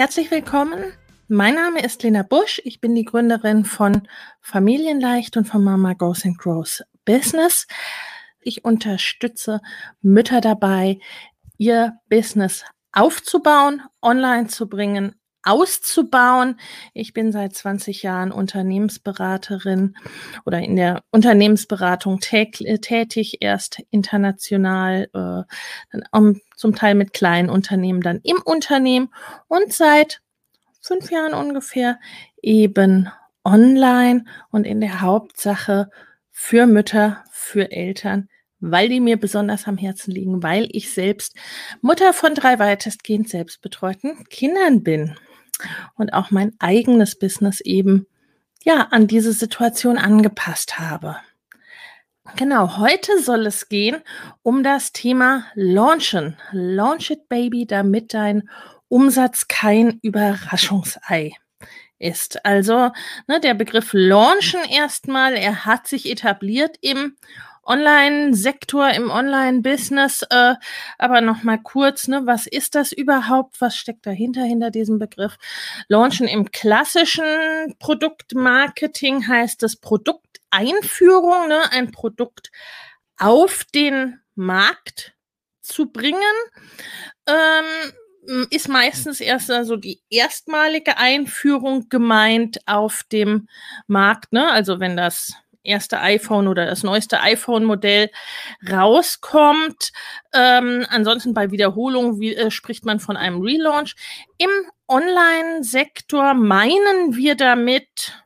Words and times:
Herzlich 0.00 0.30
willkommen. 0.30 0.94
Mein 1.28 1.56
Name 1.56 1.84
ist 1.84 2.02
Lena 2.02 2.22
Busch. 2.22 2.62
Ich 2.64 2.80
bin 2.80 2.94
die 2.94 3.04
Gründerin 3.04 3.66
von 3.66 4.08
Familienleicht 4.40 5.36
und 5.36 5.44
von 5.44 5.62
Mama 5.62 5.92
Goes 5.92 6.24
and 6.24 6.38
Grows 6.38 6.82
Business. 7.04 7.66
Ich 8.40 8.64
unterstütze 8.64 9.60
Mütter 10.00 10.40
dabei, 10.40 11.00
ihr 11.58 11.98
Business 12.08 12.64
aufzubauen, 12.92 13.82
online 14.00 14.46
zu 14.46 14.70
bringen, 14.70 15.16
auszubauen. 15.42 16.58
Ich 16.92 17.12
bin 17.12 17.32
seit 17.32 17.54
20 17.54 18.02
Jahren 18.02 18.32
Unternehmensberaterin 18.32 19.96
oder 20.44 20.58
in 20.60 20.76
der 20.76 21.02
Unternehmensberatung 21.10 22.20
tätig, 22.20 23.38
erst 23.40 23.82
international, 23.90 25.08
äh, 25.14 25.98
um, 26.12 26.40
zum 26.56 26.74
Teil 26.74 26.94
mit 26.94 27.12
kleinen 27.12 27.48
Unternehmen, 27.50 28.02
dann 28.02 28.20
im 28.22 28.40
Unternehmen 28.44 29.08
und 29.48 29.72
seit 29.72 30.20
fünf 30.80 31.10
Jahren 31.10 31.34
ungefähr 31.34 31.98
eben 32.42 33.10
online 33.44 34.24
und 34.50 34.64
in 34.64 34.80
der 34.80 35.00
Hauptsache 35.00 35.90
für 36.30 36.66
Mütter, 36.66 37.24
für 37.30 37.70
Eltern, 37.72 38.28
weil 38.60 38.90
die 38.90 39.00
mir 39.00 39.18
besonders 39.18 39.66
am 39.66 39.78
Herzen 39.78 40.10
liegen, 40.10 40.42
weil 40.42 40.68
ich 40.72 40.92
selbst 40.92 41.34
Mutter 41.80 42.12
von 42.12 42.34
drei 42.34 42.58
weitestgehend 42.58 43.28
selbstbetreuten 43.28 44.24
Kindern 44.28 44.82
bin 44.82 45.16
und 45.94 46.12
auch 46.12 46.30
mein 46.30 46.52
eigenes 46.58 47.18
Business 47.18 47.60
eben 47.60 48.06
ja 48.62 48.88
an 48.90 49.06
diese 49.06 49.32
Situation 49.32 49.98
angepasst 49.98 50.78
habe. 50.78 51.16
Genau, 52.36 52.76
heute 52.78 53.20
soll 53.20 53.46
es 53.46 53.68
gehen 53.68 54.02
um 54.42 54.62
das 54.62 54.92
Thema 54.92 55.46
Launchen. 55.54 56.36
Launch 56.52 57.10
it, 57.10 57.28
Baby, 57.28 57.66
damit 57.66 58.14
dein 58.14 58.48
Umsatz 58.88 59.48
kein 59.48 59.98
Überraschungsei 60.02 61.32
ist. 61.98 62.44
Also 62.44 62.90
ne, 63.26 63.40
der 63.40 63.54
Begriff 63.54 63.90
Launchen 63.92 64.64
erstmal, 64.64 65.34
er 65.34 65.64
hat 65.64 65.86
sich 65.86 66.10
etabliert 66.10 66.76
im 66.80 67.16
Online-Sektor, 67.64 68.90
im 68.90 69.10
Online-Business. 69.10 70.22
Äh, 70.30 70.54
aber 70.98 71.20
noch 71.20 71.42
mal 71.42 71.58
kurz, 71.58 72.08
ne, 72.08 72.22
was 72.24 72.46
ist 72.46 72.74
das 72.74 72.92
überhaupt? 72.92 73.60
Was 73.60 73.76
steckt 73.76 74.06
dahinter, 74.06 74.42
hinter 74.42 74.70
diesem 74.70 74.98
Begriff? 74.98 75.36
Launchen 75.88 76.26
im 76.26 76.50
klassischen 76.50 77.24
Produktmarketing 77.78 79.26
heißt 79.26 79.62
das 79.62 79.76
Produkteinführung, 79.76 81.48
ne, 81.48 81.70
ein 81.72 81.90
Produkt 81.90 82.50
auf 83.18 83.64
den 83.74 84.20
Markt 84.34 85.14
zu 85.60 85.90
bringen. 85.90 86.20
Ähm, 87.26 87.92
ist 88.50 88.68
meistens 88.68 89.20
erst 89.20 89.50
also 89.50 89.76
die 89.76 90.02
erstmalige 90.10 90.98
Einführung 90.98 91.88
gemeint 91.88 92.60
auf 92.66 93.02
dem 93.10 93.48
Markt, 93.86 94.32
ne? 94.32 94.50
Also 94.50 94.78
wenn 94.78 94.96
das 94.96 95.34
erste 95.62 96.00
iPhone 96.00 96.48
oder 96.48 96.66
das 96.66 96.82
neueste 96.82 97.20
iPhone-Modell 97.20 98.10
rauskommt. 98.70 99.92
Ähm, 100.32 100.86
ansonsten 100.88 101.34
bei 101.34 101.50
Wiederholung 101.50 102.20
wie, 102.20 102.34
äh, 102.34 102.50
spricht 102.50 102.84
man 102.84 103.00
von 103.00 103.16
einem 103.16 103.40
Relaunch. 103.40 103.94
Im 104.38 104.50
Online-Sektor 104.88 106.34
meinen 106.34 107.16
wir 107.16 107.34
damit 107.34 108.24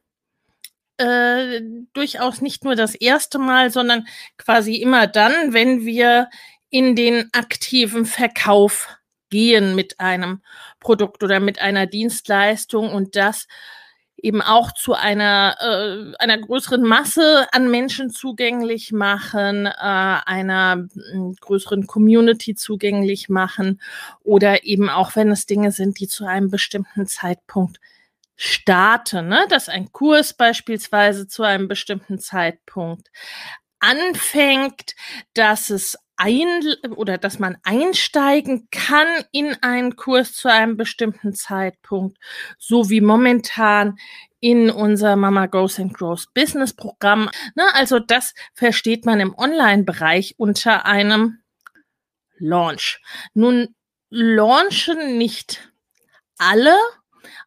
äh, 0.98 1.60
durchaus 1.92 2.40
nicht 2.40 2.64
nur 2.64 2.76
das 2.76 2.94
erste 2.94 3.38
Mal, 3.38 3.70
sondern 3.70 4.06
quasi 4.38 4.76
immer 4.76 5.06
dann, 5.06 5.52
wenn 5.52 5.84
wir 5.84 6.28
in 6.70 6.96
den 6.96 7.28
aktiven 7.32 8.04
Verkauf 8.04 8.88
gehen 9.30 9.74
mit 9.74 9.98
einem 9.98 10.42
Produkt 10.80 11.22
oder 11.22 11.40
mit 11.40 11.60
einer 11.60 11.86
Dienstleistung 11.86 12.92
und 12.92 13.16
das 13.16 13.48
eben 14.24 14.40
auch 14.40 14.72
zu 14.72 14.94
einer, 14.94 15.56
äh, 15.60 16.16
einer 16.18 16.38
größeren 16.38 16.82
Masse 16.82 17.46
an 17.52 17.70
Menschen 17.70 18.08
zugänglich 18.08 18.90
machen, 18.90 19.66
äh, 19.66 19.70
einer 19.76 20.88
äh, 20.96 21.34
größeren 21.40 21.86
Community 21.86 22.54
zugänglich 22.54 23.28
machen 23.28 23.82
oder 24.22 24.64
eben 24.64 24.88
auch, 24.88 25.14
wenn 25.14 25.30
es 25.30 25.44
Dinge 25.44 25.72
sind, 25.72 26.00
die 26.00 26.08
zu 26.08 26.24
einem 26.24 26.50
bestimmten 26.50 27.06
Zeitpunkt 27.06 27.80
starten, 28.34 29.28
ne? 29.28 29.46
dass 29.50 29.68
ein 29.68 29.92
Kurs 29.92 30.32
beispielsweise 30.32 31.28
zu 31.28 31.42
einem 31.42 31.68
bestimmten 31.68 32.18
Zeitpunkt 32.18 33.10
anfängt, 33.78 34.94
dass 35.34 35.68
es 35.68 35.98
ein 36.16 36.62
oder 36.96 37.18
dass 37.18 37.38
man 37.38 37.56
einsteigen 37.64 38.68
kann 38.70 39.06
in 39.32 39.56
einen 39.62 39.96
Kurs 39.96 40.32
zu 40.32 40.48
einem 40.50 40.76
bestimmten 40.76 41.34
Zeitpunkt, 41.34 42.18
so 42.58 42.90
wie 42.90 43.00
momentan 43.00 43.98
in 44.40 44.70
unser 44.70 45.16
Mama 45.16 45.46
Goes 45.46 45.80
and 45.80 45.94
Grows 45.94 46.26
Business 46.34 46.74
Programm. 46.74 47.30
Ne, 47.54 47.64
also 47.74 47.98
das 47.98 48.34
versteht 48.52 49.06
man 49.06 49.20
im 49.20 49.34
Online-Bereich 49.34 50.34
unter 50.38 50.86
einem 50.86 51.38
Launch. 52.38 53.00
Nun 53.32 53.74
launchen 54.10 55.16
nicht 55.18 55.72
alle 56.36 56.76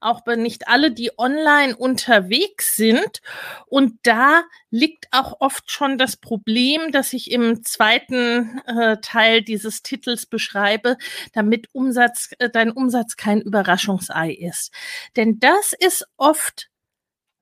auch 0.01 0.21
wenn 0.25 0.41
nicht 0.41 0.67
alle, 0.67 0.91
die 0.91 1.11
online 1.17 1.75
unterwegs 1.75 2.75
sind. 2.75 3.21
Und 3.67 3.99
da 4.03 4.43
liegt 4.69 5.07
auch 5.11 5.37
oft 5.39 5.71
schon 5.71 5.97
das 5.97 6.17
Problem, 6.17 6.91
das 6.91 7.13
ich 7.13 7.31
im 7.31 7.63
zweiten 7.63 8.61
äh, 8.65 8.97
Teil 9.01 9.41
dieses 9.41 9.83
Titels 9.83 10.25
beschreibe, 10.25 10.97
damit 11.33 11.69
Umsatz, 11.73 12.29
äh, 12.39 12.49
dein 12.49 12.71
Umsatz 12.71 13.15
kein 13.15 13.41
Überraschungsei 13.41 14.31
ist. 14.31 14.73
Denn 15.15 15.39
das 15.39 15.73
ist 15.73 16.07
oft 16.17 16.69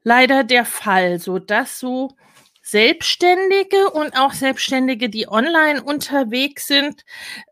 leider 0.03 0.43
der 0.43 0.65
Fall, 0.65 1.19
so 1.19 1.39
dass 1.39 1.79
so 1.79 2.15
Selbstständige 2.61 3.91
und 3.91 4.17
auch 4.17 4.33
Selbstständige, 4.33 5.09
die 5.09 5.27
online 5.27 5.83
unterwegs 5.83 6.65
sind, 6.65 7.05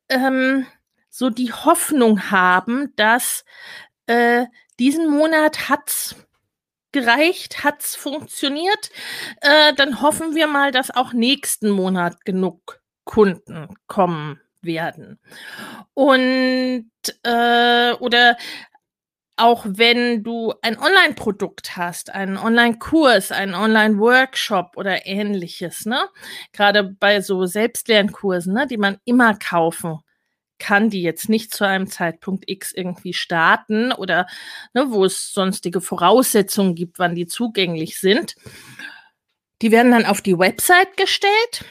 ähm, 0.09 0.65
so 1.09 1.29
die 1.29 1.53
Hoffnung 1.53 2.31
haben, 2.31 2.91
dass 2.95 3.45
äh, 4.07 4.45
diesen 4.80 5.10
Monat 5.10 5.70
hat's 5.70 6.16
gereicht, 6.92 7.64
hat's 7.64 7.96
funktioniert. 7.96 8.92
Äh, 9.42 9.74
dann 9.74 10.02
hoffen 10.02 10.36
wir 10.36 10.48
mal, 10.48 10.72
dass 10.72 10.92
auch 10.92 11.14
nächsten 11.14 11.70
Monat 11.70 12.24
genug 12.25 12.81
Kunden 13.04 13.68
kommen 13.88 14.40
werden. 14.62 15.20
Und 15.94 16.90
äh, 17.24 17.94
oder 18.00 18.38
auch 19.36 19.66
wenn 19.68 20.24
du 20.24 20.54
ein 20.62 20.78
Online-Produkt 20.78 21.75
hast, 21.75 22.14
einen 22.14 22.38
Online-Kurs, 22.38 23.31
einen 23.31 23.56
Online-Workshop 23.56 24.78
oder 24.78 25.08
ähnliches, 25.08 25.86
ne? 25.86 26.08
Gerade 26.52 26.84
bei 26.84 27.20
so 27.20 27.46
Selbstlernkursen, 27.46 28.54
ne, 28.54 28.68
die 28.68 28.78
man 28.78 28.98
immer 29.06 29.36
kaufen 29.36 30.00
kann 30.59 30.89
die 30.89 31.01
jetzt 31.01 31.29
nicht 31.29 31.53
zu 31.53 31.65
einem 31.65 31.88
Zeitpunkt 31.88 32.50
X 32.50 32.71
irgendwie 32.73 33.13
starten 33.13 33.91
oder 33.91 34.27
ne, 34.73 34.85
wo 34.89 35.05
es 35.05 35.33
sonstige 35.33 35.81
Voraussetzungen 35.81 36.75
gibt, 36.75 37.00
wann 37.00 37.15
die 37.15 37.27
zugänglich 37.27 38.00
sind. 38.00 38.35
Die 39.61 39.71
werden 39.71 39.91
dann 39.91 40.05
auf 40.05 40.21
die 40.21 40.38
Website 40.38 40.97
gestellt 40.97 41.65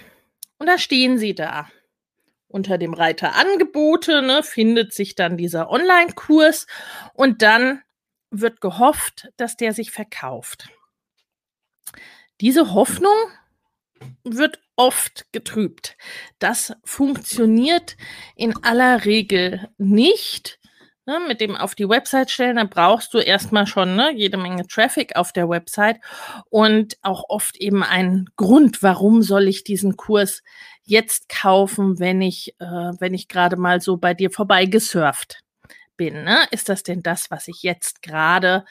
und 0.58 0.66
da 0.66 0.78
stehen 0.78 1.18
sie 1.18 1.34
da. 1.34 1.68
unter 2.52 2.78
dem 2.78 2.94
Reiter 2.94 3.34
Angebote, 3.34 4.22
ne, 4.22 4.42
findet 4.42 4.92
sich 4.92 5.14
dann 5.14 5.36
dieser 5.36 5.70
Online-Kurs 5.70 6.66
und 7.14 7.42
dann 7.42 7.82
wird 8.30 8.60
gehofft, 8.60 9.28
dass 9.36 9.56
der 9.56 9.72
sich 9.72 9.90
verkauft. 9.90 10.68
Diese 12.40 12.72
Hoffnung 12.74 13.16
wird 14.24 14.60
oft 14.76 15.26
getrübt. 15.32 15.96
Das 16.38 16.74
funktioniert 16.84 17.96
in 18.36 18.54
aller 18.64 19.04
Regel 19.04 19.68
nicht. 19.78 20.58
Ne, 21.04 21.18
mit 21.26 21.40
dem 21.40 21.56
auf 21.56 21.74
die 21.74 21.88
Website 21.88 22.30
stellen, 22.30 22.54
da 22.54 22.64
brauchst 22.64 23.12
du 23.12 23.18
erstmal 23.18 23.66
schon 23.66 23.96
ne, 23.96 24.12
jede 24.14 24.36
Menge 24.36 24.68
Traffic 24.68 25.16
auf 25.16 25.32
der 25.32 25.48
Website 25.48 25.98
und 26.48 26.96
auch 27.02 27.24
oft 27.28 27.56
eben 27.56 27.82
einen 27.82 28.30
Grund, 28.36 28.84
warum 28.84 29.20
soll 29.20 29.48
ich 29.48 29.64
diesen 29.64 29.96
Kurs 29.96 30.44
jetzt 30.84 31.28
kaufen, 31.28 31.98
wenn 31.98 32.22
ich, 32.22 32.54
äh, 32.60 32.92
wenn 33.00 33.14
ich 33.14 33.26
gerade 33.26 33.56
mal 33.56 33.80
so 33.80 33.96
bei 33.96 34.14
dir 34.14 34.30
vorbeigesurft 34.30 35.40
bin. 35.96 36.22
Ne? 36.24 36.38
Ist 36.52 36.68
das 36.68 36.84
denn 36.84 37.02
das, 37.02 37.30
was 37.32 37.48
ich 37.48 37.62
jetzt 37.62 38.02
gerade 38.02 38.64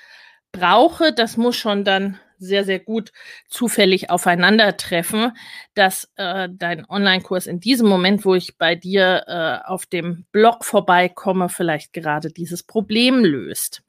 brauche? 0.52 1.14
Das 1.14 1.38
muss 1.38 1.58
schon 1.58 1.84
dann 1.84 2.20
sehr, 2.42 2.66
sehr 2.66 2.80
gut 2.80 3.12
zufällig 3.48 4.10
aufeinandertreffen, 4.10 5.32
dass 5.74 6.10
äh, 6.16 6.50
dein 6.52 6.86
Online-Kurs 6.90 7.48
in 7.48 7.60
diesem 7.60 7.88
Moment, 7.88 8.26
wo 8.26 8.36
ich 8.36 8.58
bei 8.58 8.76
dir 8.76 9.24
äh, 9.28 9.68
auf 9.68 9.86
dem 9.86 10.26
Blog 10.32 10.66
vorbeikomme, 10.66 11.50
vielleicht 11.50 11.94
gerade 11.94 12.32
dieses 12.32 12.64
Problem 12.64 13.24
löst. 13.24 13.84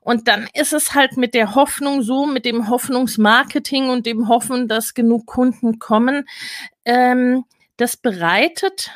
Und 0.00 0.28
dann 0.28 0.48
ist 0.54 0.72
es 0.72 0.94
halt 0.94 1.16
mit 1.16 1.34
der 1.34 1.54
Hoffnung 1.54 2.02
so, 2.02 2.26
mit 2.26 2.44
dem 2.44 2.68
Hoffnungsmarketing 2.68 3.88
und 3.88 4.06
dem 4.06 4.28
Hoffen, 4.28 4.68
dass 4.68 4.94
genug 4.94 5.26
Kunden 5.26 5.78
kommen, 5.78 6.26
ähm, 6.84 7.44
das 7.76 7.96
bereitet 7.96 8.90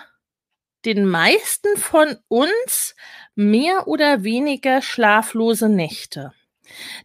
den 0.85 1.05
meisten 1.07 1.77
von 1.77 2.17
uns 2.29 2.95
mehr 3.35 3.89
oder 3.89 4.23
weniger 4.23 4.83
schlaflose 4.83 5.69
Nächte. 5.69 6.33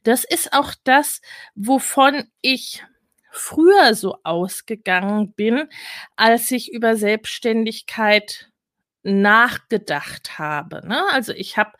Das 0.03 0.23
ist 0.23 0.53
auch 0.53 0.73
das, 0.83 1.21
wovon 1.55 2.25
ich 2.41 2.83
früher 3.31 3.95
so 3.95 4.17
ausgegangen 4.23 5.33
bin, 5.33 5.67
als 6.15 6.51
ich 6.51 6.71
über 6.71 6.95
Selbstständigkeit 6.95 8.49
nachgedacht 9.03 10.39
habe. 10.39 10.81
Ne? 10.87 11.03
Also 11.11 11.33
ich 11.33 11.57
habe 11.57 11.73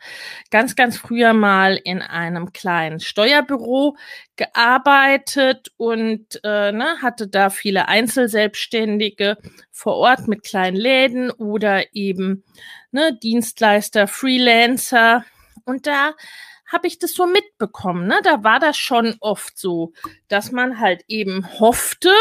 ganz, 0.50 0.76
ganz 0.76 0.98
früher 0.98 1.32
mal 1.32 1.80
in 1.82 2.02
einem 2.02 2.52
kleinen 2.52 3.00
Steuerbüro 3.00 3.96
gearbeitet 4.36 5.72
und 5.78 6.40
äh, 6.44 6.72
ne, 6.72 6.96
hatte 7.00 7.28
da 7.28 7.48
viele 7.48 7.88
Einzelselbstständige 7.88 9.38
vor 9.70 9.94
Ort 9.96 10.28
mit 10.28 10.42
kleinen 10.42 10.76
Läden 10.76 11.30
oder 11.30 11.94
eben 11.94 12.44
ne, 12.92 13.18
Dienstleister, 13.22 14.06
Freelancer. 14.06 15.24
Und 15.64 15.86
da 15.86 16.12
habe 16.66 16.86
ich 16.86 16.98
das 16.98 17.14
so 17.14 17.26
mitbekommen. 17.26 18.06
Ne? 18.06 18.20
Da 18.22 18.44
war 18.44 18.60
das 18.60 18.76
schon 18.76 19.16
oft 19.20 19.58
so, 19.58 19.92
dass 20.28 20.52
man 20.52 20.80
halt 20.80 21.04
eben 21.08 21.46
hoffte, 21.60 22.12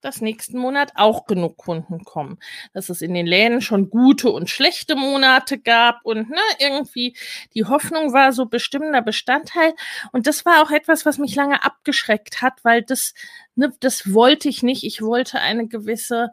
dass 0.00 0.20
nächsten 0.20 0.58
Monat 0.58 0.92
auch 0.94 1.26
genug 1.26 1.56
Kunden 1.56 2.04
kommen. 2.04 2.38
Dass 2.72 2.88
es 2.88 3.02
in 3.02 3.14
den 3.14 3.26
Läden 3.26 3.60
schon 3.60 3.90
gute 3.90 4.30
und 4.30 4.48
schlechte 4.48 4.96
Monate 4.96 5.58
gab 5.58 6.00
und 6.04 6.30
ne, 6.30 6.40
irgendwie 6.60 7.16
die 7.54 7.64
Hoffnung 7.64 8.12
war 8.12 8.32
so 8.32 8.46
bestimmender 8.46 9.02
Bestandteil. 9.02 9.74
Und 10.12 10.26
das 10.26 10.44
war 10.44 10.62
auch 10.62 10.70
etwas, 10.70 11.04
was 11.04 11.18
mich 11.18 11.34
lange 11.34 11.64
abgeschreckt 11.64 12.42
hat, 12.42 12.64
weil 12.64 12.82
das, 12.82 13.14
ne, 13.56 13.72
das 13.80 14.12
wollte 14.14 14.48
ich 14.48 14.62
nicht. 14.62 14.84
Ich 14.84 15.02
wollte 15.02 15.40
eine 15.40 15.66
gewisse 15.66 16.30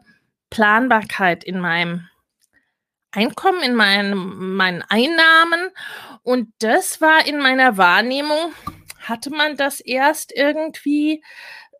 Planbarkeit 0.50 1.42
in 1.42 1.58
meinem 1.58 2.08
Einkommen, 3.16 3.62
in 3.62 3.74
meinem, 3.74 4.56
meinen 4.56 4.82
Einnahmen. 4.82 5.70
Und 6.22 6.52
das 6.58 7.00
war 7.00 7.26
in 7.26 7.38
meiner 7.38 7.78
Wahrnehmung, 7.78 8.52
hatte 9.00 9.30
man 9.30 9.56
das 9.56 9.80
erst 9.80 10.32
irgendwie 10.36 11.22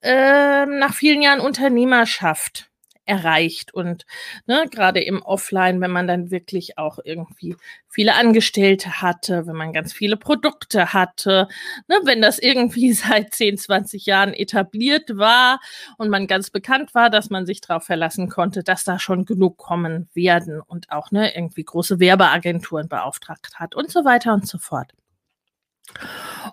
äh, 0.03 0.65
nach 0.65 0.94
vielen 0.94 1.21
Jahren 1.21 1.41
Unternehmerschaft 1.41 2.66
erreicht. 3.06 3.73
Und 3.73 4.05
ne, 4.47 4.67
gerade 4.70 5.00
im 5.00 5.23
Offline, 5.23 5.81
wenn 5.81 5.91
man 5.91 6.06
dann 6.06 6.31
wirklich 6.31 6.76
auch 6.76 6.99
irgendwie 7.03 7.56
viele 7.88 8.14
Angestellte 8.14 9.00
hatte, 9.00 9.47
wenn 9.47 9.56
man 9.56 9.73
ganz 9.73 9.93
viele 9.93 10.17
Produkte 10.17 10.93
hatte, 10.93 11.49
ne, 11.88 11.97
wenn 12.05 12.20
das 12.20 12.38
irgendwie 12.38 12.93
seit 12.93 13.35
10, 13.35 13.58
20 13.58 14.05
Jahren 14.06 14.35
etabliert 14.35 15.17
war 15.17 15.61
und 15.97 16.11
man 16.11 16.26
ganz 16.26 16.50
bekannt 16.50 16.94
war, 16.94 17.08
dass 17.08 17.31
man 17.31 17.47
sich 17.47 17.61
darauf 17.61 17.85
verlassen 17.85 18.29
konnte, 18.29 18.62
dass 18.62 18.85
da 18.85 18.99
schon 18.99 19.25
genug 19.25 19.56
kommen 19.56 20.08
werden 20.12 20.61
und 20.61 20.91
auch 20.91 21.11
ne, 21.11 21.35
irgendwie 21.35 21.64
große 21.64 22.00
Werbeagenturen 22.00 22.88
beauftragt 22.88 23.55
hat 23.55 23.75
und 23.75 23.91
so 23.91 24.05
weiter 24.05 24.35
und 24.35 24.47
so 24.47 24.58
fort. 24.58 24.93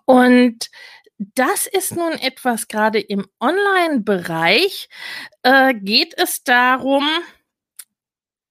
Und 0.06 0.70
das 1.18 1.68
ist 1.68 1.96
nun 1.96 2.14
etwas, 2.14 2.68
gerade 2.68 3.00
im 3.00 3.28
Online-Bereich 3.40 4.90
äh, 5.44 5.74
geht 5.74 6.18
es 6.18 6.44
darum, 6.44 7.08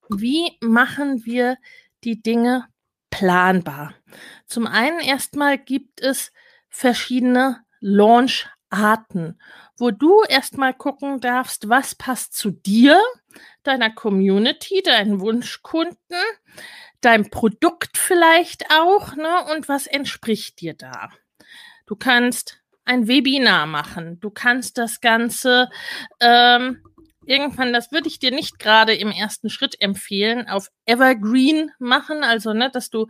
wie 0.08 0.56
machen 0.60 1.24
wir 1.24 1.56
die 2.04 2.22
Dinge 2.22 2.68
planbar. 3.10 3.94
Zum 4.46 4.66
einen 4.66 5.00
erstmal 5.00 5.58
gibt 5.58 6.00
es 6.00 6.32
verschiedene 6.68 7.64
Launch-Arten, 7.80 9.40
wo 9.76 9.90
du 9.90 10.22
erstmal 10.28 10.74
gucken 10.74 11.20
darfst, 11.20 11.68
was 11.68 11.94
passt 11.94 12.34
zu 12.34 12.50
dir, 12.50 13.00
deiner 13.62 13.90
Community, 13.90 14.82
deinen 14.82 15.20
Wunschkunden, 15.20 15.96
deinem 17.00 17.30
Produkt 17.30 17.98
vielleicht 17.98 18.70
auch, 18.70 19.14
ne, 19.16 19.44
und 19.52 19.68
was 19.68 19.86
entspricht 19.86 20.60
dir 20.60 20.74
da. 20.74 21.10
Du 21.92 21.96
kannst 21.96 22.58
ein 22.86 23.06
Webinar 23.06 23.66
machen. 23.66 24.18
Du 24.18 24.30
kannst 24.30 24.78
das 24.78 25.02
Ganze 25.02 25.68
ähm, 26.20 26.78
irgendwann, 27.26 27.74
das 27.74 27.92
würde 27.92 28.08
ich 28.08 28.18
dir 28.18 28.30
nicht 28.30 28.58
gerade 28.58 28.94
im 28.94 29.10
ersten 29.10 29.50
Schritt 29.50 29.78
empfehlen, 29.78 30.48
auf 30.48 30.68
Evergreen 30.86 31.70
machen, 31.78 32.24
also 32.24 32.54
ne, 32.54 32.70
dass 32.72 32.88
du 32.88 33.08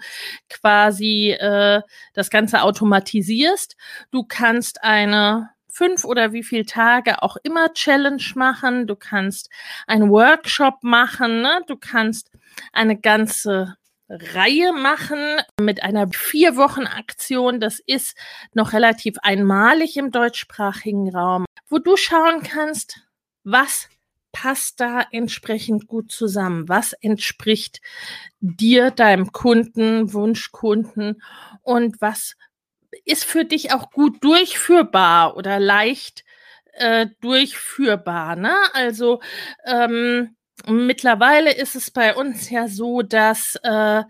quasi 0.48 1.30
äh, 1.30 1.82
das 2.14 2.28
Ganze 2.28 2.62
automatisierst. 2.62 3.76
Du 4.10 4.24
kannst 4.24 4.82
eine 4.82 5.50
fünf 5.68 6.04
oder 6.04 6.32
wie 6.32 6.42
viel 6.42 6.64
Tage 6.64 7.22
auch 7.22 7.36
immer 7.44 7.72
Challenge 7.74 8.32
machen. 8.34 8.88
Du 8.88 8.96
kannst 8.96 9.48
einen 9.86 10.10
Workshop 10.10 10.82
machen. 10.82 11.40
Ne? 11.40 11.60
Du 11.68 11.76
kannst 11.76 12.32
eine 12.72 12.98
ganze 12.98 13.76
Reihe 14.12 14.72
machen 14.72 15.18
mit 15.60 15.82
einer 15.82 16.08
vier 16.08 16.56
Wochen 16.56 16.86
Aktion. 16.86 17.60
Das 17.60 17.80
ist 17.80 18.16
noch 18.52 18.72
relativ 18.72 19.16
einmalig 19.22 19.96
im 19.96 20.10
deutschsprachigen 20.10 21.14
Raum, 21.14 21.46
wo 21.68 21.78
du 21.78 21.96
schauen 21.96 22.42
kannst, 22.42 23.00
was 23.44 23.88
passt 24.32 24.80
da 24.80 25.06
entsprechend 25.12 25.86
gut 25.86 26.10
zusammen? 26.10 26.68
Was 26.68 26.94
entspricht 26.94 27.80
dir, 28.40 28.90
deinem 28.90 29.32
Kunden, 29.32 30.12
Wunschkunden 30.12 31.22
und 31.62 32.00
was 32.00 32.36
ist 33.04 33.24
für 33.24 33.44
dich 33.44 33.72
auch 33.72 33.90
gut 33.90 34.22
durchführbar 34.24 35.36
oder 35.36 35.60
leicht 35.60 36.24
äh, 36.72 37.06
durchführbar? 37.20 38.36
Ne? 38.36 38.54
Also 38.72 39.20
ähm, 39.64 40.36
mittlerweile 40.66 41.52
ist 41.54 41.76
es 41.76 41.90
bei 41.90 42.14
uns 42.14 42.50
ja 42.50 42.68
so, 42.68 43.02
dass 43.02 43.58
äh, 43.62 44.02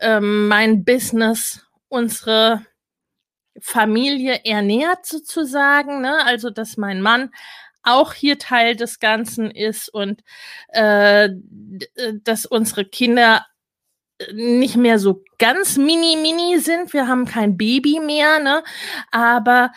äh, 0.00 0.20
mein 0.20 0.84
Business 0.84 1.66
unsere 1.88 2.64
Familie 3.60 4.40
ernährt 4.44 5.06
sozusagen, 5.06 6.00
ne? 6.00 6.24
also 6.24 6.50
dass 6.50 6.76
mein 6.76 7.00
Mann 7.00 7.30
auch 7.82 8.14
hier 8.14 8.38
Teil 8.38 8.76
des 8.76 8.98
Ganzen 8.98 9.50
ist 9.50 9.88
und 9.92 10.22
äh, 10.68 11.28
dass 12.22 12.46
unsere 12.46 12.84
Kinder 12.84 13.44
nicht 14.32 14.76
mehr 14.76 14.98
so 14.98 15.22
ganz 15.38 15.76
mini 15.76 16.16
mini 16.16 16.58
sind. 16.58 16.92
Wir 16.92 17.08
haben 17.08 17.26
kein 17.26 17.56
Baby 17.56 18.00
mehr, 18.00 18.38
ne? 18.38 18.62
Aber 19.10 19.72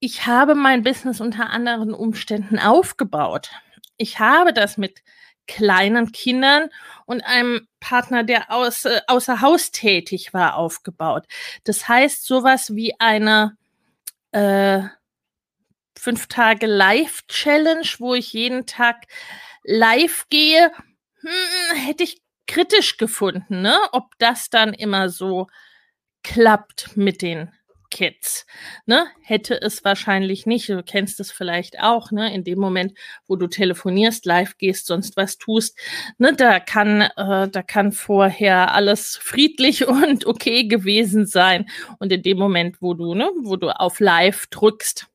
ich 0.00 0.26
habe 0.26 0.54
mein 0.54 0.82
Business 0.82 1.20
unter 1.20 1.50
anderen 1.50 1.94
Umständen 1.94 2.58
aufgebaut. 2.58 3.50
Ich 3.96 4.18
habe 4.18 4.52
das 4.52 4.78
mit 4.78 5.02
kleinen 5.46 6.12
Kindern 6.12 6.70
und 7.06 7.22
einem 7.22 7.68
Partner, 7.80 8.24
der 8.24 8.50
aus, 8.50 8.84
äh, 8.84 9.00
außer 9.06 9.40
Haus 9.40 9.70
tätig 9.70 10.32
war, 10.32 10.56
aufgebaut. 10.56 11.26
Das 11.64 11.88
heißt, 11.88 12.24
sowas 12.24 12.74
wie 12.74 12.98
eine 12.98 13.56
äh, 14.32 14.82
fünf 15.98 16.26
Tage 16.26 16.66
Live-Challenge, 16.66 17.86
wo 17.98 18.14
ich 18.14 18.32
jeden 18.32 18.66
Tag 18.66 19.06
live 19.64 20.26
gehe, 20.30 20.72
hm, 21.20 21.76
hätte 21.76 22.02
ich 22.02 22.22
kritisch 22.46 22.96
gefunden, 22.96 23.62
ne? 23.62 23.78
ob 23.92 24.18
das 24.18 24.50
dann 24.50 24.74
immer 24.74 25.08
so 25.08 25.46
klappt 26.22 26.96
mit 26.96 27.22
den 27.22 27.52
Tickets, 27.92 28.46
ne, 28.86 29.06
hätte 29.22 29.60
es 29.60 29.84
wahrscheinlich 29.84 30.46
nicht. 30.46 30.68
Du 30.68 30.82
kennst 30.82 31.20
es 31.20 31.30
vielleicht 31.30 31.80
auch, 31.80 32.10
ne, 32.10 32.34
in 32.34 32.44
dem 32.44 32.58
Moment, 32.58 32.94
wo 33.26 33.36
du 33.36 33.46
telefonierst, 33.46 34.24
live 34.24 34.56
gehst, 34.56 34.86
sonst 34.86 35.16
was 35.16 35.38
tust, 35.38 35.78
ne, 36.18 36.34
da 36.34 36.58
kann, 36.58 37.02
äh, 37.02 37.48
da 37.48 37.62
kann 37.62 37.92
vorher 37.92 38.72
alles 38.74 39.16
friedlich 39.16 39.86
und 39.88 40.26
okay 40.26 40.64
gewesen 40.64 41.26
sein. 41.26 41.68
Und 41.98 42.12
in 42.12 42.22
dem 42.22 42.38
Moment, 42.38 42.80
wo 42.80 42.94
du, 42.94 43.14
ne, 43.14 43.30
wo 43.42 43.56
du 43.56 43.68
auf 43.68 44.00
live 44.00 44.46
drückst, 44.48 45.06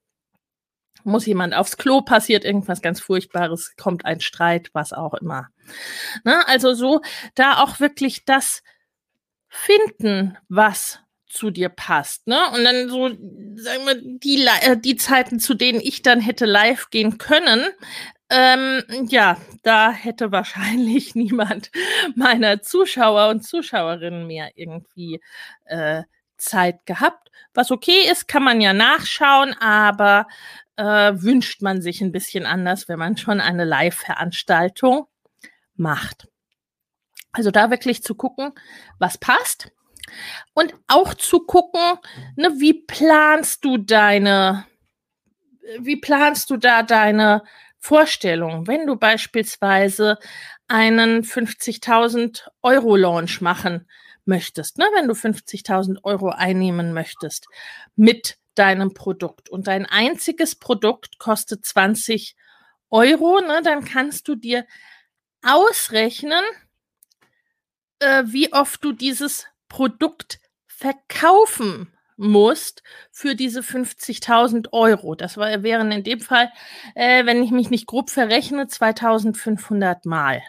muss 1.04 1.26
jemand 1.26 1.56
aufs 1.56 1.78
Klo, 1.78 2.02
passiert 2.02 2.44
irgendwas 2.44 2.82
ganz 2.82 3.00
Furchtbares, 3.00 3.76
kommt 3.78 4.06
ein 4.06 4.20
Streit, 4.20 4.70
was 4.74 4.94
auch 4.94 5.14
immer. 5.16 5.48
Ne, 6.24 6.48
also 6.48 6.74
so, 6.74 7.02
da 7.34 7.64
auch 7.64 7.80
wirklich 7.80 8.26
das 8.26 8.62
finden, 9.48 10.38
was 10.50 11.00
zu 11.28 11.52
dir 11.52 11.70
passt, 11.70 12.28
ne? 12.28 12.40
Und 12.54 12.64
dann 12.64 12.90
so, 12.90 13.10
sagen 13.10 13.86
wir, 13.86 13.96
die, 14.02 14.46
äh, 14.62 14.78
die 14.78 14.96
Zeiten, 14.96 15.40
zu 15.40 15.54
denen 15.54 15.80
ich 15.82 16.02
dann 16.02 16.22
hätte 16.22 16.46
live 16.46 16.90
gehen 16.90 17.18
können, 17.18 17.68
ähm, 18.30 18.84
ja, 19.10 19.38
da 19.64 19.92
hätte 19.92 20.32
wahrscheinlich 20.32 21.16
niemand 21.16 21.72
meiner 22.16 22.62
Zuschauer 22.62 23.30
und 23.30 23.44
Zuschauerinnen 23.44 24.28
mehr 24.28 24.52
irgendwie 24.56 25.22
äh, 25.66 26.04
Zeit 26.38 26.86
gehabt. 26.86 27.32
Was 27.54 27.72
okay 27.72 28.10
ist, 28.12 28.28
kann 28.28 28.44
man 28.44 28.62
ja 28.62 28.74
nachschauen, 28.74 29.54
aber 29.60 30.28
äh, 30.76 30.84
wünscht 30.84 31.62
man 31.62 31.82
sich 31.82 32.02
ein 32.02 32.12
bisschen 32.12 32.46
anders, 32.46 32.88
wenn 32.88 33.00
man 33.00 33.18
schon 33.18 33.42
eine 33.42 33.66
Live-Veranstaltung 33.66 35.08
macht. 35.76 36.28
Also 37.32 37.52
da 37.52 37.70
wirklich 37.70 38.04
zu 38.04 38.16
gucken, 38.16 38.52
was 39.00 39.18
passt 39.18 39.72
und 40.54 40.74
auch 40.88 41.14
zu 41.14 41.42
gucken, 41.42 42.00
ne, 42.36 42.54
wie 42.58 42.74
planst 42.74 43.64
du 43.66 43.78
deine, 43.78 44.66
wie 45.80 45.98
planst 45.98 46.50
du 46.50 46.58
da 46.58 46.84
deine 46.84 47.44
Vorstellung, 47.80 48.68
wenn 48.68 48.88
du 48.88 48.96
beispielsweise 48.96 50.18
einen 50.68 51.24
50.000 51.24 52.48
Euro 52.62 52.96
Launch 52.96 53.42
machen 53.42 53.88
möchtest, 54.26 54.78
ne, 54.78 54.86
wenn 54.96 55.08
du 55.08 55.14
50.000 55.14 56.04
Euro 56.04 56.30
einnehmen 56.30 56.94
möchtest 56.94 57.48
mit 57.96 58.38
deinem 58.56 58.94
Produkt 58.94 59.50
und 59.50 59.68
dein 59.68 59.86
einziges 59.86 60.56
Produkt 60.56 61.20
kostet 61.20 61.66
20 61.66 62.36
Euro, 62.90 63.40
ne, 63.42 63.62
dann 63.64 63.86
kannst 63.86 64.28
du 64.28 64.36
dir 64.36 64.66
ausrechnen, 65.44 66.44
äh, 68.00 68.24
wie 68.26 68.52
oft 68.54 68.84
du 68.84 68.92
dieses 68.92 69.46
Produkt 69.68 70.40
verkaufen 70.66 71.94
musst 72.18 72.84
für 73.12 73.36
diese 73.36 73.62
50.000 73.62 74.74
Euro. 74.74 75.16
Das 75.16 75.38
wären 75.38 75.92
in 75.92 76.04
dem 76.04 76.20
Fall, 76.20 76.52
äh, 76.96 77.26
wenn 77.26 77.44
ich 77.44 77.52
mich 77.52 77.70
nicht 77.70 77.86
grob 77.86 78.10
verrechne, 78.10 78.68
2500 78.68 80.06
Mal. 80.06 80.42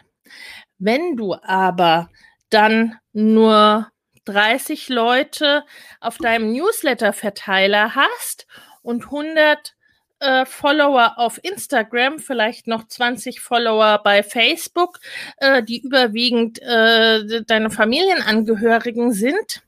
Wenn 0.79 1.15
du 1.15 1.35
aber 1.35 2.09
dann 2.49 2.97
nur 3.13 3.87
30 4.25 4.89
Leute 4.89 5.63
auf 5.99 6.17
deinem 6.17 6.51
Newsletter-Verteiler 6.51 7.95
hast 7.95 8.47
und 8.81 9.05
100 9.05 9.75
äh, 10.19 10.45
Follower 10.45 11.17
auf 11.17 11.39
Instagram, 11.43 12.19
vielleicht 12.19 12.67
noch 12.67 12.87
20 12.87 13.39
Follower 13.41 14.01
bei 14.03 14.23
Facebook, 14.23 14.99
äh, 15.37 15.63
die 15.63 15.81
überwiegend 15.81 16.61
äh, 16.61 17.43
deine 17.43 17.69
Familienangehörigen 17.69 19.11
sind, 19.11 19.61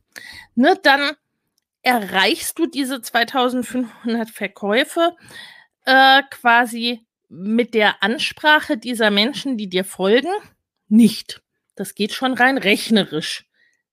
ne, 0.56 0.78
dann 0.82 1.12
erreichst 1.84 2.60
du 2.60 2.68
diese 2.68 3.02
2500 3.02 4.30
Verkäufe 4.30 5.16
äh, 5.86 6.22
quasi 6.30 7.06
mit 7.30 7.74
der 7.74 8.04
Ansprache 8.04 8.78
dieser 8.78 9.10
Menschen, 9.10 9.58
die 9.58 9.70
dir 9.70 9.86
folgen, 9.86 10.32
nicht. 10.90 11.42
Das 11.76 11.96
geht 11.96 12.12
schon 12.12 12.34
rein 12.34 12.58
rechnerisch 12.58 13.46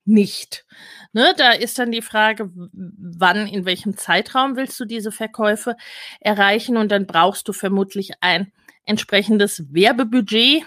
nicht. 0.08 0.64
Ne, 1.12 1.34
da 1.36 1.52
ist 1.52 1.78
dann 1.78 1.92
die 1.92 2.02
Frage, 2.02 2.50
wann, 2.54 3.46
in 3.46 3.64
welchem 3.64 3.96
Zeitraum 3.96 4.56
willst 4.56 4.78
du 4.78 4.84
diese 4.84 5.12
Verkäufe 5.12 5.76
erreichen? 6.20 6.76
Und 6.76 6.90
dann 6.90 7.06
brauchst 7.06 7.48
du 7.48 7.52
vermutlich 7.52 8.12
ein 8.20 8.52
entsprechendes 8.84 9.72
Werbebudget 9.72 10.64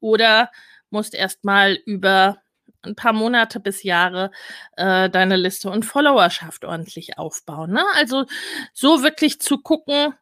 oder 0.00 0.50
musst 0.90 1.14
erstmal 1.14 1.74
über 1.86 2.38
ein 2.82 2.96
paar 2.96 3.12
Monate 3.12 3.60
bis 3.60 3.82
Jahre 3.82 4.30
äh, 4.76 5.10
deine 5.10 5.36
Liste 5.36 5.70
und 5.70 5.84
Followerschaft 5.84 6.64
ordentlich 6.64 7.18
aufbauen. 7.18 7.72
Ne? 7.72 7.84
Also 7.96 8.24
so 8.72 9.02
wirklich 9.02 9.40
zu 9.40 9.58
gucken, 9.58 10.14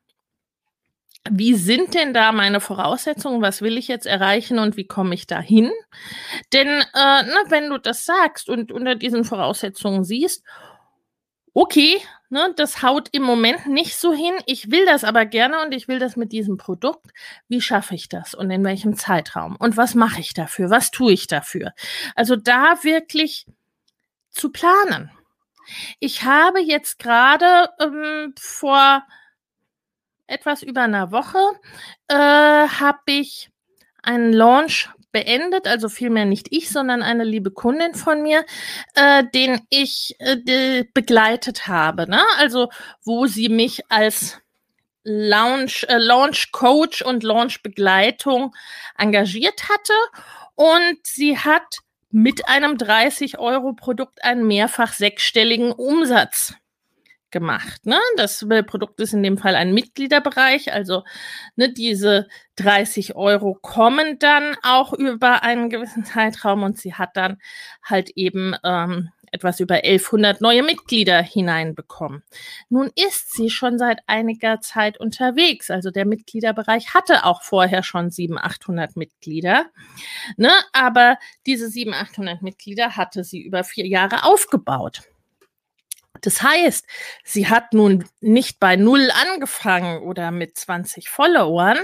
wie 1.30 1.54
sind 1.54 1.94
denn 1.94 2.14
da 2.14 2.32
meine 2.32 2.60
Voraussetzungen? 2.60 3.42
Was 3.42 3.60
will 3.62 3.76
ich 3.76 3.88
jetzt 3.88 4.06
erreichen 4.06 4.58
und 4.58 4.76
wie 4.76 4.86
komme 4.86 5.14
ich 5.14 5.26
da 5.26 5.40
hin? 5.40 5.70
Denn 6.52 6.68
äh, 6.68 6.84
na, 6.94 7.42
wenn 7.48 7.68
du 7.70 7.78
das 7.78 8.04
sagst 8.04 8.48
und 8.48 8.72
unter 8.72 8.94
diesen 8.94 9.24
Voraussetzungen 9.24 10.04
siehst, 10.04 10.44
okay, 11.54 12.00
ne, 12.30 12.52
das 12.56 12.82
haut 12.82 13.08
im 13.12 13.22
Moment 13.22 13.66
nicht 13.66 13.96
so 13.96 14.12
hin, 14.12 14.34
ich 14.46 14.70
will 14.70 14.86
das 14.86 15.04
aber 15.04 15.26
gerne 15.26 15.60
und 15.62 15.72
ich 15.72 15.88
will 15.88 15.98
das 15.98 16.16
mit 16.16 16.32
diesem 16.32 16.56
Produkt. 16.56 17.10
Wie 17.48 17.60
schaffe 17.60 17.94
ich 17.94 18.08
das 18.08 18.34
und 18.34 18.50
in 18.50 18.64
welchem 18.64 18.96
Zeitraum? 18.96 19.56
Und 19.56 19.76
was 19.76 19.94
mache 19.94 20.20
ich 20.20 20.34
dafür? 20.34 20.70
Was 20.70 20.90
tue 20.90 21.12
ich 21.12 21.26
dafür? 21.26 21.72
Also 22.14 22.36
da 22.36 22.82
wirklich 22.82 23.46
zu 24.30 24.50
planen. 24.50 25.10
Ich 26.00 26.22
habe 26.22 26.60
jetzt 26.60 26.98
gerade 26.98 27.68
ähm, 27.80 28.34
vor 28.38 29.02
etwas 30.28 30.62
über 30.62 30.82
einer 30.82 31.10
Woche 31.10 31.38
äh, 32.08 32.14
habe 32.14 33.00
ich 33.06 33.50
einen 34.02 34.32
Launch 34.32 34.88
beendet, 35.10 35.66
also 35.66 35.88
vielmehr 35.88 36.26
nicht 36.26 36.48
ich, 36.50 36.70
sondern 36.70 37.02
eine 37.02 37.24
liebe 37.24 37.50
Kundin 37.50 37.94
von 37.94 38.22
mir, 38.22 38.44
äh, 38.94 39.24
den 39.34 39.60
ich 39.70 40.14
äh, 40.18 40.84
begleitet 40.94 41.66
habe. 41.66 42.08
Ne? 42.08 42.22
Also 42.38 42.68
wo 43.04 43.26
sie 43.26 43.48
mich 43.48 43.90
als 43.90 44.40
Launch, 45.02 45.86
äh, 45.88 45.96
Launch 45.96 46.52
Coach 46.52 47.02
und 47.02 47.22
Launch 47.22 47.62
Begleitung 47.62 48.54
engagiert 48.96 49.68
hatte 49.68 49.94
und 50.54 50.98
sie 51.04 51.38
hat 51.38 51.78
mit 52.10 52.48
einem 52.48 52.76
30 52.78 53.38
Euro 53.38 53.72
Produkt 53.72 54.22
einen 54.24 54.46
mehrfach 54.46 54.92
sechsstelligen 54.92 55.72
Umsatz 55.72 56.54
gemacht. 57.30 57.86
Ne? 57.86 57.98
Das 58.16 58.44
Produkt 58.66 59.00
ist 59.00 59.12
in 59.12 59.22
dem 59.22 59.38
Fall 59.38 59.54
ein 59.54 59.74
Mitgliederbereich, 59.74 60.72
also 60.72 61.04
ne, 61.56 61.72
diese 61.72 62.28
30 62.56 63.16
Euro 63.16 63.54
kommen 63.54 64.18
dann 64.18 64.56
auch 64.62 64.92
über 64.92 65.42
einen 65.42 65.70
gewissen 65.70 66.04
Zeitraum 66.04 66.62
und 66.62 66.78
sie 66.78 66.94
hat 66.94 67.16
dann 67.16 67.38
halt 67.82 68.10
eben 68.10 68.54
ähm, 68.64 69.10
etwas 69.32 69.60
über 69.60 69.76
1100 69.76 70.40
neue 70.40 70.62
Mitglieder 70.62 71.22
hineinbekommen. 71.22 72.22
Nun 72.68 72.90
ist 72.94 73.32
sie 73.32 73.50
schon 73.50 73.78
seit 73.78 74.00
einiger 74.06 74.60
Zeit 74.60 74.98
unterwegs. 74.98 75.70
Also 75.70 75.90
der 75.90 76.06
Mitgliederbereich 76.06 76.94
hatte 76.94 77.24
auch 77.24 77.42
vorher 77.42 77.82
schon 77.82 78.10
700, 78.10 78.44
800 78.44 78.96
Mitglieder. 78.96 79.66
Ne? 80.36 80.50
Aber 80.72 81.18
diese 81.46 81.68
700, 81.68 82.10
800 82.10 82.42
Mitglieder 82.42 82.96
hatte 82.96 83.24
sie 83.24 83.40
über 83.40 83.64
vier 83.64 83.86
Jahre 83.86 84.24
aufgebaut. 84.24 85.02
Das 86.20 86.42
heißt, 86.42 86.86
sie 87.24 87.48
hat 87.48 87.72
nun 87.72 88.04
nicht 88.20 88.60
bei 88.60 88.76
Null 88.76 89.10
angefangen 89.32 90.02
oder 90.02 90.30
mit 90.30 90.56
20 90.56 91.08
Followern. 91.08 91.78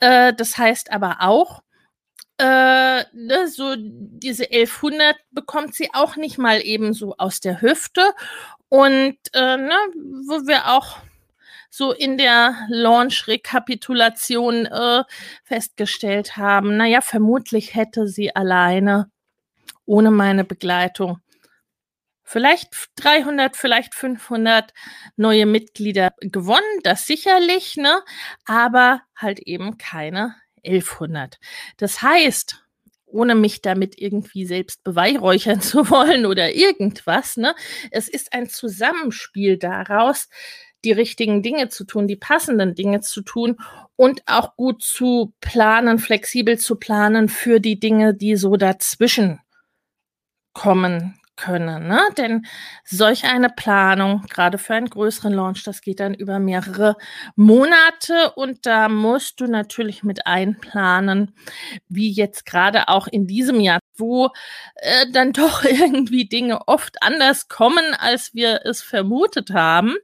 Äh, 0.00 0.32
das 0.34 0.58
heißt 0.58 0.92
aber 0.92 1.18
auch, 1.20 1.62
äh, 2.38 3.04
ne, 3.12 3.48
so 3.48 3.74
diese 3.78 4.44
1100 4.50 5.16
bekommt 5.30 5.74
sie 5.74 5.90
auch 5.92 6.16
nicht 6.16 6.38
mal 6.38 6.60
eben 6.64 6.94
so 6.94 7.14
aus 7.16 7.40
der 7.40 7.60
Hüfte. 7.60 8.12
Und 8.68 9.16
äh, 9.34 9.56
ne, 9.56 9.76
wo 10.26 10.46
wir 10.46 10.68
auch 10.68 10.98
so 11.70 11.92
in 11.92 12.18
der 12.18 12.66
Launch-Rekapitulation 12.68 14.66
äh, 14.66 15.04
festgestellt 15.44 16.36
haben, 16.36 16.76
naja, 16.76 17.00
vermutlich 17.00 17.74
hätte 17.74 18.06
sie 18.08 18.34
alleine 18.34 19.10
ohne 19.86 20.10
meine 20.10 20.44
Begleitung 20.44 21.20
vielleicht 22.32 22.88
300, 22.96 23.56
vielleicht 23.56 23.94
500 23.94 24.72
neue 25.16 25.44
Mitglieder 25.44 26.12
gewonnen, 26.20 26.80
das 26.82 27.06
sicherlich, 27.06 27.76
ne? 27.76 28.00
Aber 28.46 29.02
halt 29.14 29.40
eben 29.40 29.76
keine 29.76 30.34
1100. 30.64 31.38
Das 31.76 32.00
heißt, 32.00 32.64
ohne 33.04 33.34
mich 33.34 33.60
damit 33.60 34.00
irgendwie 34.00 34.46
selbst 34.46 34.82
beweihräuchern 34.82 35.60
zu 35.60 35.90
wollen 35.90 36.24
oder 36.24 36.54
irgendwas, 36.54 37.36
ne? 37.36 37.54
Es 37.90 38.08
ist 38.08 38.32
ein 38.32 38.48
Zusammenspiel 38.48 39.58
daraus, 39.58 40.30
die 40.86 40.92
richtigen 40.92 41.42
Dinge 41.42 41.68
zu 41.68 41.84
tun, 41.84 42.08
die 42.08 42.16
passenden 42.16 42.74
Dinge 42.74 43.02
zu 43.02 43.20
tun 43.20 43.58
und 43.94 44.22
auch 44.26 44.56
gut 44.56 44.82
zu 44.82 45.34
planen, 45.40 45.98
flexibel 45.98 46.58
zu 46.58 46.76
planen 46.76 47.28
für 47.28 47.60
die 47.60 47.78
Dinge, 47.78 48.14
die 48.14 48.36
so 48.36 48.56
dazwischen 48.56 49.40
kommen 50.54 51.21
können. 51.36 51.88
Ne? 51.88 52.00
Denn 52.16 52.46
solch 52.84 53.24
eine 53.24 53.48
Planung, 53.48 54.22
gerade 54.28 54.58
für 54.58 54.74
einen 54.74 54.90
größeren 54.90 55.32
Launch, 55.32 55.64
das 55.64 55.80
geht 55.80 56.00
dann 56.00 56.14
über 56.14 56.38
mehrere 56.38 56.96
Monate 57.36 58.32
und 58.34 58.66
da 58.66 58.88
musst 58.88 59.40
du 59.40 59.46
natürlich 59.46 60.02
mit 60.02 60.26
einplanen, 60.26 61.34
wie 61.88 62.10
jetzt 62.10 62.46
gerade 62.46 62.88
auch 62.88 63.06
in 63.06 63.26
diesem 63.26 63.60
Jahr, 63.60 63.80
wo 63.96 64.30
äh, 64.76 65.06
dann 65.12 65.32
doch 65.32 65.64
irgendwie 65.64 66.26
Dinge 66.26 66.68
oft 66.68 67.02
anders 67.02 67.48
kommen, 67.48 67.94
als 67.98 68.34
wir 68.34 68.60
es 68.64 68.82
vermutet 68.82 69.50
haben. 69.52 69.96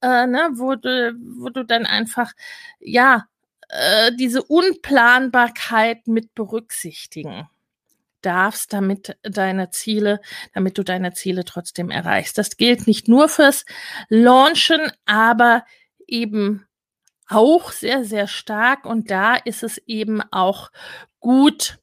Äh, 0.00 0.26
ne, 0.26 0.50
wo 0.54 0.74
du, 0.76 1.14
wo 1.36 1.50
du 1.50 1.64
dann 1.64 1.84
einfach, 1.84 2.32
ja, 2.80 3.26
äh, 3.68 4.12
diese 4.14 4.42
Unplanbarkeit 4.42 6.06
mit 6.06 6.34
berücksichtigen 6.34 7.48
darfst, 8.22 8.72
damit 8.72 9.16
deine 9.22 9.70
Ziele, 9.70 10.20
damit 10.54 10.78
du 10.78 10.82
deine 10.82 11.12
Ziele 11.12 11.44
trotzdem 11.44 11.90
erreichst. 11.90 12.38
Das 12.38 12.56
gilt 12.56 12.86
nicht 12.86 13.08
nur 13.08 13.28
fürs 13.28 13.64
Launchen, 14.08 14.90
aber 15.04 15.64
eben 16.06 16.66
auch 17.28 17.72
sehr, 17.72 18.04
sehr 18.04 18.26
stark. 18.26 18.86
Und 18.86 19.10
da 19.10 19.34
ist 19.34 19.62
es 19.62 19.78
eben 19.86 20.22
auch 20.32 20.70
gut, 21.20 21.78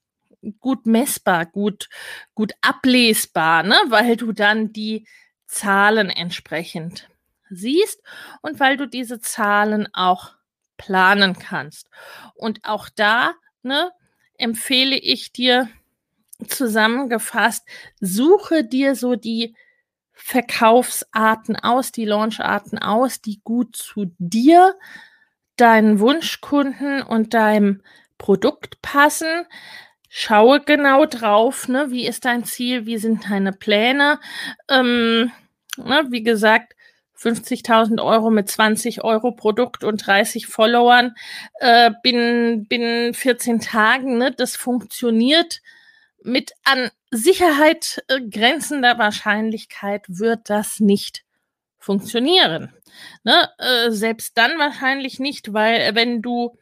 gut 0.60 0.86
messbar, 0.86 1.46
gut, 1.46 1.89
gut 2.36 2.53
ablesbar, 2.62 3.63
ne? 3.63 3.77
weil 3.88 4.15
du 4.15 4.31
dann 4.31 4.72
die 4.72 5.08
Zahlen 5.46 6.10
entsprechend 6.10 7.10
siehst 7.50 8.01
und 8.41 8.60
weil 8.60 8.77
du 8.77 8.88
diese 8.88 9.19
Zahlen 9.19 9.88
auch 9.93 10.36
planen 10.77 11.38
kannst. 11.38 11.89
Und 12.36 12.63
auch 12.63 12.89
da 12.89 13.34
ne, 13.63 13.91
empfehle 14.38 14.96
ich 14.96 15.31
dir, 15.31 15.69
zusammengefasst, 16.48 17.67
suche 18.00 18.63
dir 18.63 18.96
so 18.96 19.15
die 19.15 19.55
Verkaufsarten 20.13 21.55
aus, 21.55 21.91
die 21.91 22.05
Launcharten 22.05 22.77
aus, 22.77 23.22
die 23.22 23.41
gut 23.43 23.75
zu 23.75 24.12
dir, 24.17 24.75
deinen 25.55 26.00
Wunschkunden 26.00 27.01
und 27.01 27.34
deinem 27.34 27.81
Produkt 28.17 28.81
passen. 28.81 29.46
Schaue 30.10 30.62
genau 30.62 31.05
drauf, 31.05 31.67
ne, 31.67 31.91
wie 31.91 32.05
ist 32.05 32.25
dein 32.25 32.43
Ziel, 32.43 32.86
wie 32.86 32.98
sind 32.98 33.29
deine 33.29 33.53
Pläne. 33.53 34.19
Ähm, 34.69 35.31
ne, 35.77 36.05
wie 36.10 36.24
gesagt, 36.24 36.75
50.000 37.17 38.01
Euro 38.03 38.29
mit 38.29 38.50
20 38.50 39.03
Euro 39.03 39.31
Produkt 39.31 39.84
und 39.84 40.05
30 40.05 40.48
Followern 40.48 41.15
äh, 41.60 41.91
binnen, 42.01 42.65
binnen 42.67 43.13
14 43.13 43.60
Tagen. 43.60 44.17
Ne, 44.17 44.31
das 44.31 44.55
funktioniert 44.55 45.62
mit 46.23 46.53
an 46.63 46.89
Sicherheit 47.11 48.03
äh, 48.07 48.21
grenzender 48.21 48.97
Wahrscheinlichkeit 48.97 50.05
wird 50.07 50.49
das 50.49 50.79
nicht 50.79 51.23
funktionieren. 51.77 52.73
Ne? 53.23 53.49
Äh, 53.57 53.91
selbst 53.91 54.38
dann 54.38 54.59
wahrscheinlich 54.59 55.19
nicht, 55.19 55.53
weil 55.53 55.81
äh, 55.81 55.95
wenn 55.95 56.21
du 56.21 56.57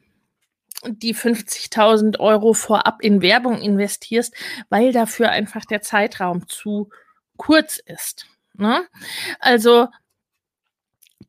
die 0.85 1.15
50.000 1.15 2.19
Euro 2.19 2.53
vorab 2.53 3.01
in 3.01 3.21
Werbung 3.21 3.61
investierst, 3.61 4.35
weil 4.69 4.91
dafür 4.91 5.31
einfach 5.31 5.65
der 5.65 5.81
Zeitraum 5.81 6.47
zu 6.47 6.89
kurz 7.35 7.77
ist. 7.77 8.27
Ne? 8.53 8.87
Also 9.39 9.87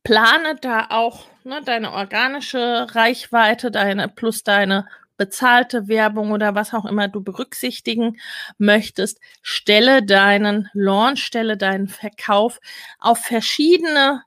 plane 0.03 0.57
da 0.61 0.87
auch 0.91 1.27
ne, 1.45 1.63
deine 1.65 1.93
organische 1.93 2.87
Reichweite, 2.91 3.71
deine 3.71 4.09
plus 4.09 4.43
deine 4.43 4.87
bezahlte 5.19 5.89
Werbung 5.89 6.33
oder 6.33 6.55
was 6.55 6.73
auch 6.73 6.87
immer 6.87 7.09
du 7.09 7.23
berücksichtigen 7.23 8.19
möchtest, 8.57 9.21
stelle 9.43 10.03
deinen 10.03 10.71
Launch, 10.73 11.23
stelle 11.25 11.59
deinen 11.59 11.89
Verkauf 11.89 12.61
auf 12.99 13.19
verschiedene 13.19 14.23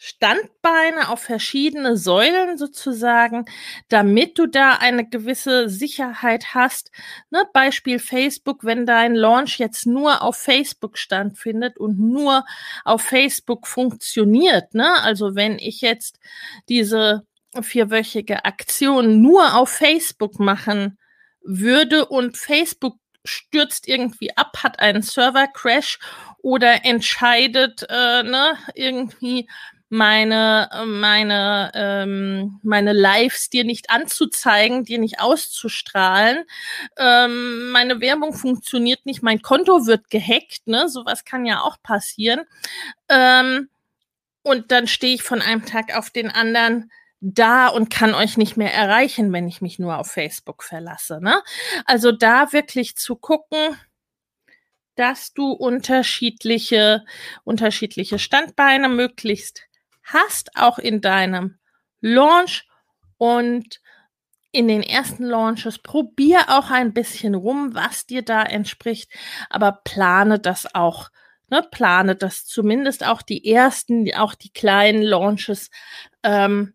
Standbeine, 0.00 1.08
auf 1.08 1.20
verschiedene 1.22 1.96
Säulen 1.96 2.56
sozusagen, 2.56 3.46
damit 3.88 4.38
du 4.38 4.46
da 4.46 4.74
eine 4.74 5.08
gewisse 5.08 5.68
Sicherheit 5.68 6.54
hast. 6.54 6.92
Ne, 7.30 7.44
Beispiel 7.52 7.98
Facebook, 7.98 8.62
wenn 8.62 8.86
dein 8.86 9.16
Launch 9.16 9.58
jetzt 9.58 9.86
nur 9.86 10.22
auf 10.22 10.36
Facebook 10.36 10.98
stattfindet 10.98 11.78
und 11.78 11.98
nur 11.98 12.44
auf 12.84 13.02
Facebook 13.02 13.66
funktioniert, 13.66 14.72
ne? 14.72 15.02
also 15.02 15.34
wenn 15.34 15.58
ich 15.58 15.80
jetzt 15.80 16.20
diese 16.68 17.26
vierwöchige 17.60 18.44
Aktion 18.44 19.22
nur 19.22 19.54
auf 19.54 19.70
Facebook 19.70 20.38
machen 20.38 20.98
würde 21.42 22.06
und 22.06 22.36
Facebook 22.36 22.96
stürzt 23.24 23.88
irgendwie 23.88 24.36
ab, 24.36 24.58
hat 24.62 24.80
einen 24.80 25.02
Server-Crash 25.02 25.98
oder 26.38 26.84
entscheidet 26.84 27.84
äh, 27.88 28.22
ne, 28.22 28.56
irgendwie 28.74 29.48
meine 29.90 30.68
meine 30.86 31.70
ähm, 31.74 32.60
meine 32.62 32.92
Lives 32.92 33.48
dir 33.48 33.64
nicht 33.64 33.90
anzuzeigen, 33.90 34.84
dir 34.84 34.98
nicht 34.98 35.20
auszustrahlen. 35.20 36.44
Ähm, 36.98 37.70
meine 37.70 38.00
Werbung 38.00 38.34
funktioniert 38.34 39.06
nicht, 39.06 39.22
mein 39.22 39.40
Konto 39.40 39.86
wird 39.86 40.10
gehackt, 40.10 40.66
ne? 40.66 40.88
Sowas 40.88 41.24
kann 41.24 41.46
ja 41.46 41.62
auch 41.62 41.78
passieren. 41.82 42.42
Ähm, 43.08 43.70
und 44.42 44.70
dann 44.72 44.86
stehe 44.86 45.14
ich 45.14 45.22
von 45.22 45.40
einem 45.42 45.64
Tag 45.64 45.96
auf 45.96 46.10
den 46.10 46.30
anderen 46.30 46.90
da 47.20 47.68
und 47.68 47.90
kann 47.90 48.14
euch 48.14 48.36
nicht 48.36 48.56
mehr 48.56 48.72
erreichen, 48.72 49.32
wenn 49.32 49.48
ich 49.48 49.60
mich 49.60 49.78
nur 49.78 49.98
auf 49.98 50.10
Facebook 50.10 50.62
verlasse. 50.62 51.20
Ne? 51.20 51.42
Also 51.84 52.12
da 52.12 52.52
wirklich 52.52 52.96
zu 52.96 53.16
gucken, 53.16 53.76
dass 54.94 55.32
du 55.32 55.52
unterschiedliche, 55.52 57.04
unterschiedliche 57.44 58.18
Standbeine 58.18 58.88
möglichst 58.88 59.62
hast, 60.02 60.56
auch 60.56 60.78
in 60.78 61.00
deinem 61.00 61.58
Launch 62.00 62.68
und 63.16 63.80
in 64.50 64.66
den 64.66 64.82
ersten 64.82 65.24
Launches 65.24 65.78
probier 65.78 66.46
auch 66.48 66.70
ein 66.70 66.94
bisschen 66.94 67.34
rum, 67.34 67.74
was 67.74 68.06
dir 68.06 68.22
da 68.22 68.42
entspricht, 68.42 69.10
aber 69.50 69.80
plane 69.84 70.38
das 70.38 70.74
auch, 70.74 71.10
ne, 71.48 71.62
plane 71.70 72.16
das 72.16 72.46
zumindest 72.46 73.04
auch 73.06 73.22
die 73.22 73.46
ersten, 73.52 74.12
auch 74.14 74.34
die 74.34 74.52
kleinen 74.52 75.02
Launches 75.02 75.70
ähm, 76.22 76.74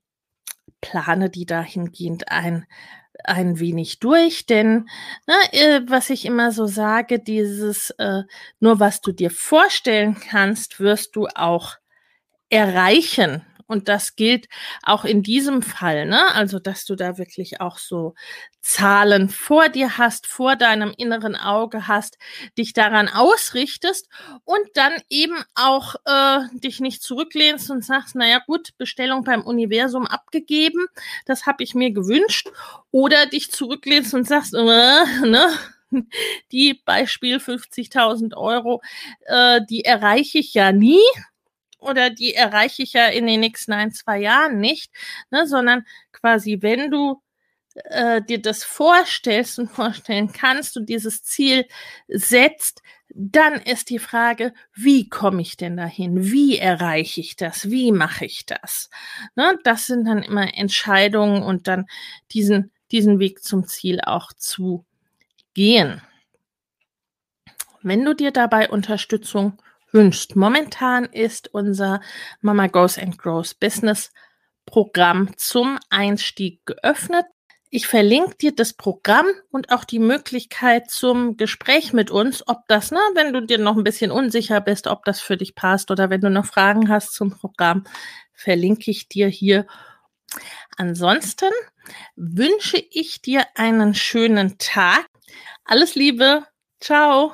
plane 0.84 1.30
die 1.30 1.46
dahingehend 1.46 2.30
ein, 2.30 2.66
ein 3.24 3.60
wenig 3.60 4.00
durch, 4.00 4.46
denn 4.46 4.90
ne, 5.28 5.36
äh, 5.52 5.82
was 5.88 6.10
ich 6.10 6.26
immer 6.26 6.52
so 6.52 6.68
sage, 6.68 7.20
dieses 7.20 7.92
äh, 7.92 8.24
nur 8.60 8.80
was 8.80 9.02
du 9.02 9.12
dir 9.12 9.32
vorstellen 9.32 10.16
kannst, 10.16 10.80
wirst 10.80 11.16
du 11.16 11.28
auch 11.28 11.78
erreichen. 12.50 13.46
Und 13.68 13.88
das 13.90 14.16
gilt 14.16 14.48
auch 14.84 15.06
in 15.06 15.24
diesem 15.24 15.62
Fall, 15.62 16.06
ne? 16.06 16.34
Also, 16.36 16.60
dass 16.60 16.86
du 16.86 16.96
da 16.96 17.18
wirklich 17.18 17.62
auch 17.62 17.78
so 17.78 18.14
Zahlen 18.62 19.30
vor 19.30 19.70
dir 19.70 19.98
hast, 19.98 20.26
vor 20.28 20.56
deinem 20.56 20.94
inneren 20.98 21.36
Auge 21.36 21.88
hast, 21.88 22.18
dich 22.58 22.74
daran 22.74 23.10
ausrichtest 23.10 24.08
und 24.46 24.62
dann 24.76 24.94
eben 25.10 25.36
auch 25.56 25.96
äh, 26.06 26.40
dich 26.54 26.80
nicht 26.80 27.04
zurücklehnst 27.04 27.70
und 27.72 27.84
sagst, 27.84 28.16
naja 28.16 28.40
gut, 28.46 28.70
Bestellung 28.78 29.24
beim 29.24 29.42
Universum 29.42 30.08
abgegeben, 30.08 30.86
das 31.26 31.46
habe 31.46 31.64
ich 31.64 31.76
mir 31.76 31.92
gewünscht. 31.92 32.50
Oder 32.92 33.26
dich 33.26 33.52
zurücklehnst 33.52 34.14
und 34.14 34.28
sagst, 34.28 34.54
äh, 34.54 34.58
ne? 35.26 35.48
Die 36.52 36.74
Beispiel 36.86 37.40
50.000 37.40 38.36
Euro, 38.36 38.82
äh, 39.26 39.62
die 39.70 39.86
erreiche 39.86 40.40
ich 40.40 40.54
ja 40.54 40.72
nie 40.72 41.00
oder 41.84 42.10
die 42.10 42.34
erreiche 42.34 42.84
ich 42.84 42.94
ja 42.94 43.08
in 43.08 43.28
den 43.28 43.40
nächsten 43.40 43.74
ein, 43.74 43.92
zwei 43.92 44.20
Jahren 44.20 44.60
nicht, 44.60 44.92
ne, 45.32 45.48
sondern 45.48 45.86
quasi, 46.12 46.60
wenn 46.62 46.92
du 46.92 47.22
äh, 47.76 48.22
dir 48.22 48.42
das 48.42 48.64
vorstellst 48.64 49.60
und 49.60 49.72
vorstellen 49.72 50.32
kannst 50.32 50.78
und 50.78 50.88
dieses 50.90 51.24
Ziel 51.24 51.66
setzt, 52.08 52.82
dann 53.16 53.54
ist 53.62 53.90
die 53.90 54.00
Frage, 54.00 54.54
wie 54.74 55.08
komme 55.08 55.42
ich 55.42 55.56
denn 55.56 55.78
dahin? 55.78 56.32
Wie 56.32 56.58
erreiche 56.58 57.22
ich 57.22 57.36
das? 57.36 57.70
Wie 57.70 57.92
mache 57.92 58.26
ich 58.26 58.46
das? 58.46 58.90
Ne, 59.36 59.58
das 59.64 59.86
sind 59.86 60.06
dann 60.06 60.24
immer 60.24 60.56
Entscheidungen 60.58 61.44
und 61.44 61.68
dann 61.68 61.86
diesen, 62.32 62.72
diesen 62.92 63.20
Weg 63.20 63.44
zum 63.44 63.68
Ziel 63.68 64.02
auch 64.02 64.34
zu 64.34 64.86
gehen. 65.54 66.02
Wenn 67.82 68.06
du 68.06 68.16
dir 68.16 68.32
dabei 68.32 68.70
Unterstützung 68.70 69.62
wünschst. 69.94 70.36
Momentan 70.36 71.06
ist 71.06 71.54
unser 71.54 72.02
Mama 72.42 72.68
Goes 72.68 72.98
and 72.98 73.18
Grows 73.18 73.54
Business 73.54 74.12
Programm 74.66 75.30
zum 75.38 75.78
Einstieg 75.90 76.66
geöffnet. 76.66 77.26
Ich 77.70 77.88
verlinke 77.88 78.36
dir 78.36 78.56
das 78.56 78.74
Programm 78.74 79.26
und 79.50 79.72
auch 79.72 79.84
die 79.84 80.00
Möglichkeit 80.00 80.92
zum 80.92 81.38
Gespräch 81.38 81.92
mit 81.92 82.12
uns, 82.12 82.48
ob 82.48 82.60
das, 82.68 82.92
ne, 82.92 83.00
wenn 83.16 83.34
du 83.34 83.42
dir 83.42 83.58
noch 83.58 83.76
ein 83.76 83.84
bisschen 83.84 84.12
unsicher 84.12 84.62
bist, 84.62 84.86
ob 84.86 85.06
das 85.06 85.22
für 85.22 85.38
dich 85.38 85.56
passt 85.56 85.90
oder 85.90 86.12
wenn 86.12 86.22
du 86.22 86.30
noch 86.30 86.46
Fragen 86.46 86.90
hast 86.90 87.14
zum 87.14 87.32
Programm, 87.32 87.84
verlinke 88.32 88.92
ich 88.92 89.10
dir 89.10 89.28
hier. 89.28 89.66
Ansonsten 90.78 91.50
wünsche 92.16 92.78
ich 92.78 93.22
dir 93.22 93.46
einen 93.56 93.96
schönen 93.96 94.58
Tag. 94.60 95.06
Alles 95.66 95.96
Liebe. 95.96 96.46
Ciao. 96.80 97.34